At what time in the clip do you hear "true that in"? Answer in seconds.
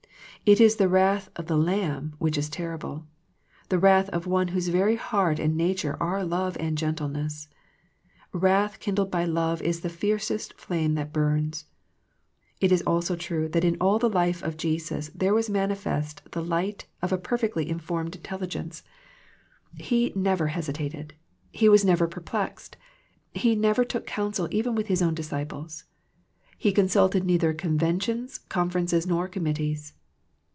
13.15-13.77